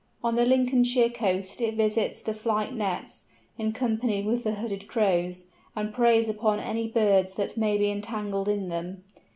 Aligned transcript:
On 0.23 0.33
the 0.35 0.47
Lincolnshire 0.47 1.09
coasts 1.11 1.61
it 1.61 1.75
visits 1.75 2.21
the 2.21 2.33
flight 2.33 2.73
nets, 2.73 3.25
in 3.59 3.71
company 3.71 4.23
with 4.23 4.43
the 4.43 4.53
Hooded 4.53 4.87
Crows, 4.87 5.45
and 5.75 5.93
preys 5.93 6.27
upon 6.27 6.59
any 6.59 6.87
birds 6.87 7.35
that 7.35 7.55
may 7.55 7.77
be 7.77 7.91
entangled 7.91 8.47
in 8.49 8.69
them. 8.69 9.03